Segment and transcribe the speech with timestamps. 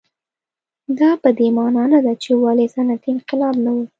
[0.99, 3.77] دا په دې معنا نه ده چې ولې صنعتي انقلاب نه و.